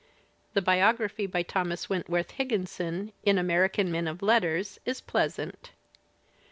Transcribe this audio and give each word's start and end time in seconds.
The 0.55 0.63
biography 0.63 1.27
by 1.27 1.43
Thomas 1.43 1.87
Wentworth 1.87 2.31
Higginson 2.31 3.11
in 3.21 3.37
American 3.37 3.91
Men 3.91 4.07
of 4.07 4.23
Letters 4.23 4.79
is 4.83 4.99
pleasant. 4.99 5.73